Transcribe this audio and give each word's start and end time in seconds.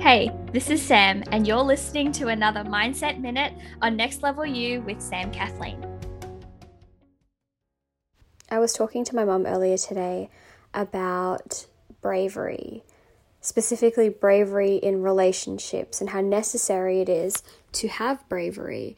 Hey, 0.00 0.30
this 0.50 0.70
is 0.70 0.80
Sam, 0.80 1.22
and 1.30 1.46
you're 1.46 1.58
listening 1.58 2.10
to 2.12 2.28
another 2.28 2.64
Mindset 2.64 3.20
Minute 3.20 3.52
on 3.82 3.96
Next 3.96 4.22
Level 4.22 4.46
You 4.46 4.80
with 4.80 4.98
Sam 4.98 5.30
Kathleen. 5.30 5.78
I 8.50 8.58
was 8.60 8.72
talking 8.72 9.04
to 9.04 9.14
my 9.14 9.26
mum 9.26 9.44
earlier 9.44 9.76
today 9.76 10.30
about 10.72 11.66
bravery, 12.00 12.82
specifically 13.42 14.08
bravery 14.08 14.76
in 14.76 15.02
relationships, 15.02 16.00
and 16.00 16.08
how 16.08 16.22
necessary 16.22 17.02
it 17.02 17.10
is 17.10 17.42
to 17.72 17.88
have 17.88 18.26
bravery 18.26 18.96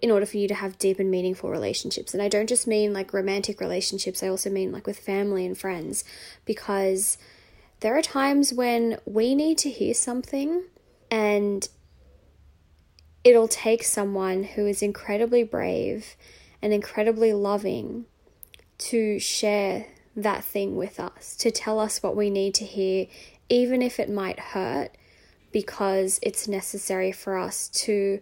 in 0.00 0.12
order 0.12 0.26
for 0.26 0.36
you 0.36 0.46
to 0.46 0.54
have 0.54 0.78
deep 0.78 1.00
and 1.00 1.10
meaningful 1.10 1.50
relationships. 1.50 2.14
And 2.14 2.22
I 2.22 2.28
don't 2.28 2.48
just 2.48 2.68
mean 2.68 2.92
like 2.92 3.12
romantic 3.12 3.60
relationships, 3.60 4.22
I 4.22 4.28
also 4.28 4.48
mean 4.48 4.70
like 4.70 4.86
with 4.86 5.00
family 5.00 5.44
and 5.44 5.58
friends, 5.58 6.04
because 6.44 7.18
there 7.80 7.96
are 7.96 8.02
times 8.02 8.52
when 8.52 8.98
we 9.06 9.34
need 9.34 9.58
to 9.58 9.70
hear 9.70 9.94
something 9.94 10.64
and 11.10 11.68
it'll 13.24 13.48
take 13.48 13.82
someone 13.82 14.44
who 14.44 14.66
is 14.66 14.82
incredibly 14.82 15.42
brave 15.42 16.16
and 16.62 16.72
incredibly 16.72 17.32
loving 17.32 18.04
to 18.78 19.18
share 19.18 19.86
that 20.16 20.44
thing 20.44 20.76
with 20.76 21.00
us, 21.00 21.36
to 21.36 21.50
tell 21.50 21.78
us 21.78 22.02
what 22.02 22.16
we 22.16 22.30
need 22.30 22.54
to 22.54 22.64
hear, 22.64 23.06
even 23.48 23.82
if 23.82 23.98
it 23.98 24.10
might 24.10 24.38
hurt, 24.38 24.90
because 25.52 26.18
it's 26.22 26.48
necessary 26.48 27.12
for 27.12 27.36
us 27.36 27.68
to 27.68 28.20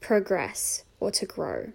progress 0.00 0.84
or 1.00 1.10
to 1.10 1.26
grow. 1.26 1.72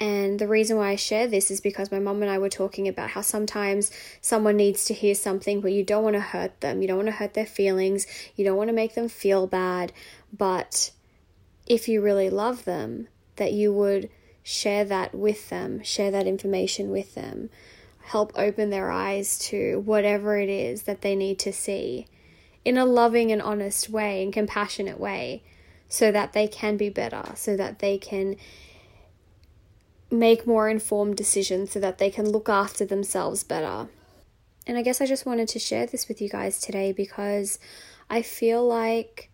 And 0.00 0.38
the 0.38 0.46
reason 0.46 0.76
why 0.76 0.90
I 0.90 0.96
share 0.96 1.26
this 1.26 1.50
is 1.50 1.60
because 1.60 1.90
my 1.90 1.98
mum 1.98 2.22
and 2.22 2.30
I 2.30 2.38
were 2.38 2.48
talking 2.48 2.86
about 2.86 3.10
how 3.10 3.20
sometimes 3.20 3.90
someone 4.20 4.56
needs 4.56 4.84
to 4.84 4.94
hear 4.94 5.14
something, 5.14 5.60
but 5.60 5.72
you 5.72 5.82
don't 5.82 6.04
want 6.04 6.14
to 6.14 6.20
hurt 6.20 6.60
them. 6.60 6.80
You 6.80 6.88
don't 6.88 6.98
want 6.98 7.08
to 7.08 7.12
hurt 7.12 7.34
their 7.34 7.46
feelings. 7.46 8.06
You 8.36 8.44
don't 8.44 8.56
want 8.56 8.68
to 8.68 8.74
make 8.74 8.94
them 8.94 9.08
feel 9.08 9.48
bad. 9.48 9.92
But 10.32 10.92
if 11.66 11.88
you 11.88 12.00
really 12.00 12.30
love 12.30 12.64
them, 12.64 13.08
that 13.36 13.52
you 13.52 13.72
would 13.72 14.08
share 14.42 14.84
that 14.84 15.14
with 15.14 15.48
them, 15.50 15.82
share 15.82 16.10
that 16.12 16.26
information 16.26 16.90
with 16.90 17.14
them, 17.14 17.50
help 18.02 18.32
open 18.36 18.70
their 18.70 18.90
eyes 18.90 19.38
to 19.38 19.80
whatever 19.84 20.38
it 20.38 20.48
is 20.48 20.82
that 20.84 21.02
they 21.02 21.14
need 21.16 21.38
to 21.40 21.52
see 21.52 22.06
in 22.64 22.78
a 22.78 22.84
loving 22.84 23.32
and 23.32 23.42
honest 23.42 23.88
way 23.88 24.22
and 24.22 24.32
compassionate 24.32 24.98
way 24.98 25.42
so 25.88 26.12
that 26.12 26.32
they 26.32 26.46
can 26.46 26.76
be 26.76 26.88
better, 26.88 27.22
so 27.34 27.56
that 27.56 27.78
they 27.80 27.98
can 27.98 28.36
make 30.10 30.46
more 30.46 30.68
informed 30.68 31.16
decisions 31.16 31.72
so 31.72 31.80
that 31.80 31.98
they 31.98 32.10
can 32.10 32.28
look 32.28 32.48
after 32.48 32.84
themselves 32.84 33.44
better. 33.44 33.88
And 34.66 34.76
I 34.76 34.82
guess 34.82 35.00
I 35.00 35.06
just 35.06 35.26
wanted 35.26 35.48
to 35.48 35.58
share 35.58 35.86
this 35.86 36.08
with 36.08 36.20
you 36.20 36.28
guys 36.28 36.60
today 36.60 36.92
because 36.92 37.58
I 38.10 38.22
feel 38.22 38.66
like 38.66 39.30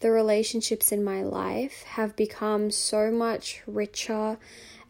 the 0.00 0.10
relationships 0.10 0.92
in 0.92 1.02
my 1.04 1.22
life 1.22 1.82
have 1.84 2.16
become 2.16 2.70
so 2.70 3.10
much 3.10 3.62
richer 3.66 4.38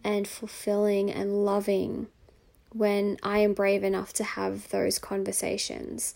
and 0.02 0.26
fulfilling 0.26 1.10
and 1.10 1.44
loving 1.44 2.08
when 2.72 3.16
I 3.22 3.38
am 3.38 3.54
brave 3.54 3.84
enough 3.84 4.12
to 4.14 4.24
have 4.24 4.68
those 4.70 4.98
conversations. 4.98 6.14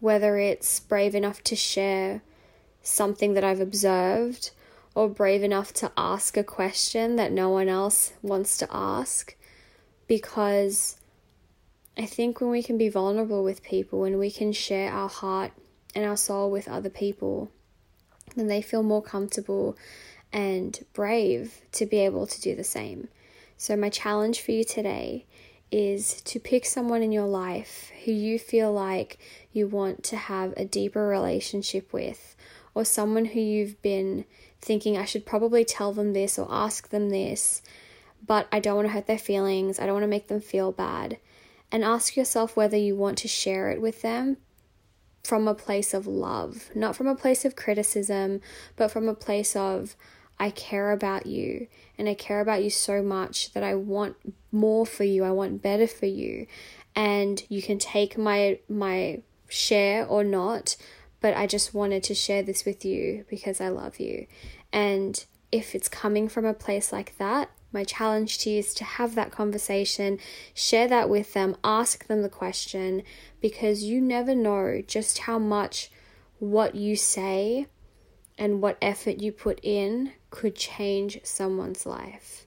Whether 0.00 0.38
it's 0.38 0.80
brave 0.80 1.14
enough 1.14 1.42
to 1.44 1.54
share 1.54 2.22
something 2.82 3.34
that 3.34 3.44
I've 3.44 3.60
observed 3.60 4.50
or 4.94 5.08
brave 5.08 5.42
enough 5.42 5.72
to 5.72 5.92
ask 5.96 6.36
a 6.36 6.44
question 6.44 7.16
that 7.16 7.32
no 7.32 7.48
one 7.48 7.68
else 7.68 8.12
wants 8.22 8.58
to 8.58 8.68
ask 8.70 9.34
because 10.06 10.96
I 11.96 12.06
think 12.06 12.40
when 12.40 12.50
we 12.50 12.62
can 12.62 12.78
be 12.78 12.88
vulnerable 12.88 13.44
with 13.44 13.62
people, 13.62 14.00
when 14.00 14.18
we 14.18 14.30
can 14.30 14.52
share 14.52 14.90
our 14.90 15.08
heart 15.08 15.52
and 15.94 16.04
our 16.04 16.16
soul 16.16 16.50
with 16.50 16.68
other 16.68 16.90
people, 16.90 17.50
then 18.36 18.46
they 18.46 18.62
feel 18.62 18.82
more 18.82 19.02
comfortable 19.02 19.76
and 20.32 20.78
brave 20.94 21.60
to 21.72 21.86
be 21.86 21.98
able 21.98 22.26
to 22.26 22.40
do 22.40 22.54
the 22.54 22.64
same. 22.64 23.08
So, 23.58 23.76
my 23.76 23.90
challenge 23.90 24.40
for 24.40 24.52
you 24.52 24.64
today 24.64 25.26
is 25.70 26.20
to 26.22 26.38
pick 26.38 26.66
someone 26.66 27.02
in 27.02 27.12
your 27.12 27.26
life 27.26 27.90
who 28.04 28.12
you 28.12 28.38
feel 28.38 28.72
like 28.72 29.18
you 29.52 29.66
want 29.66 30.02
to 30.04 30.16
have 30.16 30.52
a 30.56 30.64
deeper 30.64 31.06
relationship 31.06 31.92
with, 31.92 32.34
or 32.74 32.84
someone 32.84 33.26
who 33.26 33.40
you've 33.40 33.80
been 33.82 34.24
thinking 34.60 34.96
I 34.96 35.04
should 35.04 35.26
probably 35.26 35.64
tell 35.64 35.92
them 35.92 36.12
this 36.12 36.38
or 36.38 36.46
ask 36.50 36.90
them 36.90 37.10
this, 37.10 37.62
but 38.24 38.46
I 38.52 38.60
don't 38.60 38.76
want 38.76 38.88
to 38.88 38.92
hurt 38.92 39.06
their 39.06 39.18
feelings, 39.18 39.78
I 39.78 39.84
don't 39.84 39.94
want 39.94 40.04
to 40.04 40.08
make 40.08 40.28
them 40.28 40.40
feel 40.40 40.72
bad. 40.72 41.18
And 41.70 41.82
ask 41.82 42.16
yourself 42.16 42.54
whether 42.54 42.76
you 42.76 42.94
want 42.94 43.18
to 43.18 43.28
share 43.28 43.70
it 43.70 43.80
with 43.80 44.02
them 44.02 44.36
from 45.24 45.48
a 45.48 45.54
place 45.54 45.94
of 45.94 46.06
love, 46.06 46.70
not 46.74 46.94
from 46.96 47.06
a 47.06 47.14
place 47.14 47.44
of 47.44 47.56
criticism, 47.56 48.40
but 48.76 48.90
from 48.90 49.08
a 49.08 49.14
place 49.14 49.56
of 49.56 49.96
I 50.38 50.50
care 50.50 50.90
about 50.92 51.26
you 51.26 51.68
and 51.96 52.08
I 52.08 52.14
care 52.14 52.40
about 52.40 52.64
you 52.64 52.70
so 52.70 53.02
much 53.02 53.52
that 53.52 53.62
I 53.62 53.74
want 53.74 54.16
more 54.50 54.84
for 54.84 55.04
you, 55.04 55.24
I 55.24 55.30
want 55.30 55.62
better 55.62 55.86
for 55.86 56.06
you. 56.06 56.46
And 56.94 57.42
you 57.48 57.62
can 57.62 57.78
take 57.78 58.18
my 58.18 58.58
my 58.68 59.22
share 59.48 60.06
or 60.06 60.24
not, 60.24 60.76
but 61.22 61.34
I 61.34 61.46
just 61.46 61.72
wanted 61.72 62.02
to 62.04 62.14
share 62.14 62.42
this 62.42 62.66
with 62.66 62.84
you 62.84 63.24
because 63.30 63.60
I 63.60 63.68
love 63.68 63.98
you. 63.98 64.26
And 64.72 65.24
if 65.50 65.74
it's 65.74 65.88
coming 65.88 66.28
from 66.28 66.44
a 66.44 66.52
place 66.52 66.92
like 66.92 67.16
that, 67.18 67.50
my 67.72 67.84
challenge 67.84 68.38
to 68.40 68.50
you 68.50 68.58
is 68.58 68.74
to 68.74 68.84
have 68.84 69.14
that 69.14 69.30
conversation, 69.30 70.18
share 70.52 70.88
that 70.88 71.08
with 71.08 71.32
them, 71.32 71.56
ask 71.64 72.06
them 72.06 72.22
the 72.22 72.28
question, 72.28 73.02
because 73.40 73.84
you 73.84 74.00
never 74.00 74.34
know 74.34 74.82
just 74.86 75.18
how 75.18 75.38
much 75.38 75.90
what 76.38 76.74
you 76.74 76.96
say 76.96 77.66
and 78.36 78.60
what 78.60 78.76
effort 78.82 79.20
you 79.20 79.30
put 79.30 79.60
in 79.62 80.12
could 80.30 80.56
change 80.56 81.20
someone's 81.22 81.86
life. 81.86 82.46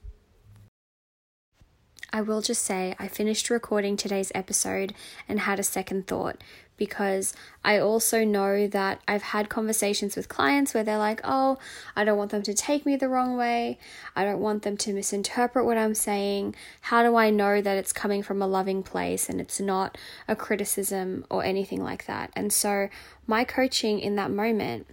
I 2.15 2.21
will 2.21 2.41
just 2.41 2.63
say 2.63 2.95
I 2.97 3.09
finished 3.09 3.49
recording 3.49 3.97
today's 3.97 4.31
episode 4.33 4.93
and 5.27 5.41
had 5.41 5.59
a 5.59 5.63
second 5.63 6.07
thought 6.07 6.37
because 6.77 7.33
I 7.61 7.77
also 7.77 8.23
know 8.23 8.67
that 8.67 9.01
I've 9.05 9.21
had 9.21 9.49
conversations 9.49 10.15
with 10.15 10.29
clients 10.29 10.73
where 10.73 10.85
they're 10.85 10.97
like, 10.97 11.19
oh, 11.25 11.57
I 11.93 12.05
don't 12.05 12.17
want 12.17 12.31
them 12.31 12.41
to 12.43 12.53
take 12.53 12.85
me 12.85 12.95
the 12.95 13.09
wrong 13.09 13.35
way. 13.35 13.79
I 14.15 14.23
don't 14.23 14.39
want 14.39 14.63
them 14.63 14.77
to 14.77 14.93
misinterpret 14.93 15.65
what 15.65 15.77
I'm 15.77 15.93
saying. 15.93 16.55
How 16.79 17.03
do 17.03 17.17
I 17.17 17.31
know 17.31 17.61
that 17.61 17.77
it's 17.77 17.91
coming 17.91 18.23
from 18.23 18.41
a 18.41 18.47
loving 18.47 18.81
place 18.81 19.27
and 19.27 19.41
it's 19.41 19.59
not 19.59 19.97
a 20.25 20.37
criticism 20.37 21.25
or 21.29 21.43
anything 21.43 21.83
like 21.83 22.05
that? 22.05 22.31
And 22.33 22.53
so, 22.53 22.87
my 23.27 23.43
coaching 23.43 23.99
in 23.99 24.15
that 24.15 24.31
moment 24.31 24.87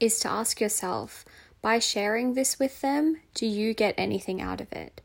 is 0.00 0.18
to 0.20 0.28
ask 0.28 0.60
yourself 0.60 1.24
by 1.62 1.78
sharing 1.78 2.34
this 2.34 2.58
with 2.58 2.80
them, 2.80 3.20
do 3.32 3.46
you 3.46 3.74
get 3.74 3.94
anything 3.96 4.42
out 4.42 4.60
of 4.60 4.72
it? 4.72 5.00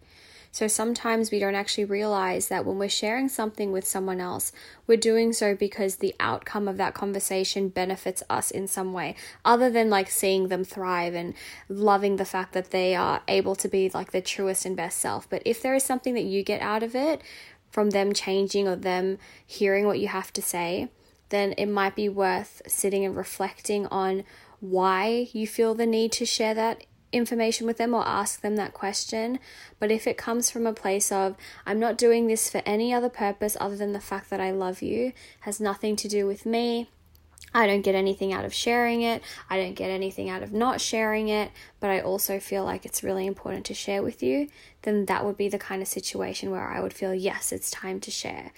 So 0.56 0.70
sometimes 0.70 1.32
we 1.32 1.40
don't 1.40 1.54
actually 1.54 1.84
realize 1.84 2.48
that 2.48 2.64
when 2.66 2.78
we're 2.78 2.88
sharing 2.88 3.28
something 3.28 3.74
with 3.74 3.86
someone 3.86 4.22
else, 4.22 4.54
we're 4.88 4.96
doing 4.96 5.34
so 5.34 5.54
because 5.54 5.98
the 5.98 6.16
outcome 6.18 6.70
of 6.70 6.78
that 6.78 6.94
conversation 6.94 7.68
benefits 7.68 8.24
us 8.30 8.52
in 8.52 8.66
some 8.66 8.94
way, 8.94 9.16
other 9.44 9.70
than 9.70 9.90
like 9.90 10.10
seeing 10.10 10.48
them 10.48 10.64
thrive 10.64 11.14
and 11.14 11.34
loving 11.68 12.16
the 12.16 12.24
fact 12.24 12.54
that 12.54 12.72
they 12.72 12.96
are 12.96 13.22
able 13.28 13.54
to 13.58 13.68
be 13.68 13.90
like 13.90 14.12
their 14.12 14.22
truest 14.22 14.66
and 14.66 14.78
best 14.78 14.98
self. 15.00 15.30
But 15.30 15.42
if 15.44 15.62
there 15.62 15.76
is 15.76 15.84
something 15.84 16.14
that 16.14 16.24
you 16.24 16.42
get 16.42 16.62
out 16.62 16.84
of 16.84 16.96
it 16.96 17.22
from 17.70 17.90
them 17.90 18.14
changing 18.14 18.66
or 18.66 18.78
them 18.78 19.18
hearing 19.46 19.86
what 19.86 20.00
you 20.00 20.08
have 20.08 20.32
to 20.32 20.42
say, 20.42 20.88
then 21.28 21.54
it 21.58 21.66
might 21.66 21.98
be 21.98 22.08
worth 22.08 22.62
sitting 22.66 23.04
and 23.04 23.18
reflecting 23.18 23.88
on 23.88 24.24
why 24.62 25.28
you 25.34 25.48
feel 25.48 25.76
the 25.76 25.86
need 25.86 26.14
to 26.14 26.26
share 26.26 26.54
that 26.54 26.86
information 27.12 27.68
with 27.68 27.78
them 27.78 27.94
or 27.94 28.06
ask 28.06 28.42
them 28.42 28.56
that 28.56 28.74
question. 28.74 29.40
But 29.80 29.92
if 29.92 30.08
it 30.08 30.18
comes 30.18 30.50
from 30.50 30.68
a 30.68 30.74
place 30.74 31.12
of, 31.12 31.36
I'm 31.66 31.80
not 31.80 31.98
doing 31.98 32.28
this 32.28 32.50
for 32.50 32.62
any 32.66 32.94
other 32.94 33.10
purpose 33.10 33.56
other 33.60 33.76
than 33.76 33.94
the 33.94 34.00
fact 34.00 34.30
that 34.30 34.42
I 34.42 34.52
love 34.52 34.82
you, 34.82 35.14
has 35.42 35.60
nothing 35.60 35.96
to 35.98 36.08
do 36.08 36.26
with 36.28 36.46
me. 36.46 36.90
I 37.54 37.68
don't 37.68 37.84
get 37.84 37.96
anything 37.96 38.34
out 38.34 38.44
of 38.44 38.54
sharing 38.54 39.02
it. 39.02 39.22
I 39.50 39.56
don't 39.56 39.76
get 39.76 39.90
anything 39.90 40.30
out 40.30 40.44
of 40.44 40.52
not 40.52 40.82
sharing 40.82 41.30
it, 41.30 41.52
but 41.80 41.90
I 41.90 42.02
also 42.02 42.38
feel 42.38 42.66
like 42.66 42.86
it's 42.86 43.02
really 43.02 43.26
important 43.26 43.66
to 43.68 43.74
share 43.74 44.04
with 44.04 44.22
you, 44.22 44.50
then 44.82 45.06
that 45.06 45.24
would 45.24 45.38
be 45.38 45.48
the 45.48 45.58
kind 45.58 45.82
of 45.82 45.88
situation 45.88 46.52
where 46.52 46.68
I 46.68 46.82
would 46.82 46.94
feel, 46.94 47.16
yes, 47.16 47.54
it's 47.54 47.72
time 47.72 48.02
to 48.02 48.12
share. 48.12 48.52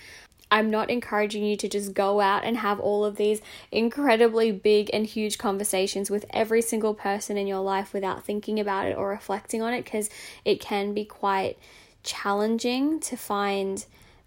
I'm 0.50 0.70
not 0.70 0.90
encouraging 0.90 1.44
you 1.44 1.58
to 1.58 1.68
just 1.68 1.94
go 1.94 2.22
out 2.22 2.44
and 2.44 2.58
have 2.58 2.80
all 2.80 3.04
of 3.04 3.18
these 3.18 3.42
incredibly 3.72 4.52
big 4.52 4.90
and 4.94 5.06
huge 5.06 5.38
conversations 5.38 6.10
with 6.10 6.26
every 6.30 6.62
single 6.62 6.94
person 6.94 7.38
in 7.38 7.48
your 7.48 7.60
life 7.60 7.94
without 7.94 8.24
thinking 8.24 8.60
about 8.60 8.88
it 8.88 8.98
or 8.98 9.10
reflecting 9.10 9.62
on 9.62 9.74
it 9.74 9.84
because 9.84 10.10
it 10.46 10.62
can 10.62 10.94
be 10.94 11.04
quite 11.04 11.58
challenging 12.04 13.00
to 13.02 13.18
find 13.18 13.86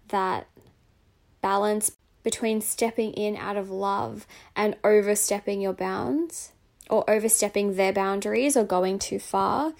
that 0.09 0.47
balance 1.41 1.93
between 2.23 2.61
stepping 2.61 3.13
in 3.13 3.35
out 3.35 3.57
of 3.57 3.71
love 3.71 4.27
and 4.55 4.75
overstepping 4.83 5.59
your 5.59 5.73
bounds 5.73 6.51
or 6.89 7.09
overstepping 7.09 7.75
their 7.75 7.93
boundaries 7.93 8.55
or 8.55 8.63
going 8.63 8.99
too 8.99 9.17
far. 9.17 9.73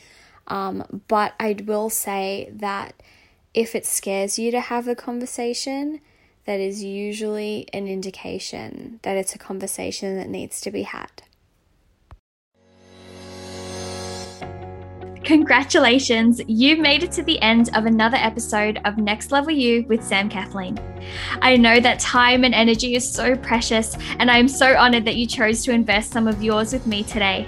Um, 0.47 1.03
but 1.07 1.33
I 1.39 1.55
will 1.63 1.91
say 1.91 2.49
that 2.53 2.95
if 3.53 3.75
it 3.75 3.85
scares 3.85 4.39
you 4.39 4.49
to 4.51 4.59
have 4.59 4.85
the 4.85 4.95
conversation, 4.95 6.01
that 6.45 6.59
is 6.59 6.83
usually 6.83 7.67
an 7.73 7.87
indication 7.87 8.99
that 9.03 9.17
it's 9.17 9.35
a 9.35 9.39
conversation 9.39 10.17
that 10.17 10.29
needs 10.29 10.59
to 10.61 10.71
be 10.71 10.83
had. 10.83 11.23
Congratulations, 15.23 16.41
you've 16.47 16.79
made 16.79 17.03
it 17.03 17.11
to 17.11 17.23
the 17.23 17.39
end 17.41 17.69
of 17.75 17.85
another 17.85 18.17
episode 18.17 18.81
of 18.85 18.97
Next 18.97 19.31
Level 19.31 19.53
You 19.53 19.85
with 19.87 20.03
Sam 20.03 20.27
Kathleen. 20.27 20.79
I 21.41 21.57
know 21.57 21.79
that 21.79 21.99
time 21.99 22.43
and 22.43 22.55
energy 22.55 22.95
is 22.95 23.09
so 23.09 23.35
precious, 23.35 23.95
and 24.17 24.31
I 24.31 24.37
am 24.39 24.47
so 24.47 24.75
honored 24.75 25.05
that 25.05 25.15
you 25.15 25.27
chose 25.27 25.63
to 25.65 25.71
invest 25.71 26.11
some 26.11 26.27
of 26.27 26.41
yours 26.41 26.73
with 26.73 26.87
me 26.87 27.03
today. 27.03 27.47